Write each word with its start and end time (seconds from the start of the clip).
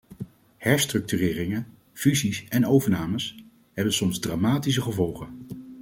Herstructureringen, 0.57 1.67
fusies 1.93 2.45
en 2.49 2.65
overnames 2.65 3.35
hebben 3.73 3.93
soms 3.93 4.19
dramatische 4.19 4.81
gevolgen. 4.81 5.27